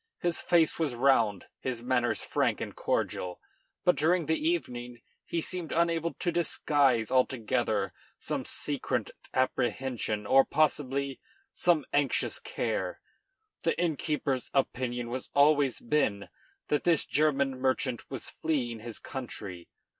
[0.17, 3.39] His face was round, his manners frank and cordial;
[3.85, 11.19] but during the evening he seemed unable to disguise altogether some secret apprehension or, possibly,
[11.53, 12.99] some anxious care.
[13.61, 16.29] The innkeeper's opinion has always been
[16.69, 19.69] that this German merchant was fleeing his country.